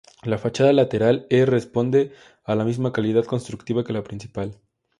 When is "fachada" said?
0.39-0.73